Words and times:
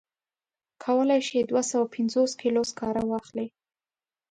کولای 0.83 1.21
شي 1.27 1.37
دوه 1.49 1.61
سوه 1.71 1.85
پنځوس 1.95 2.31
کیلو 2.41 2.61
سکاره 2.71 3.03
واخلي. 3.07 3.47